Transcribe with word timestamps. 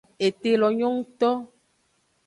Ete 0.27 0.51
lo 0.59 0.67
nyo 0.77 0.89
ngto. 0.97 1.31